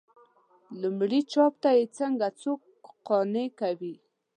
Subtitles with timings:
[0.81, 2.61] لومړي چاپ ته یې څنګه څوک
[3.07, 3.95] قانع کوي.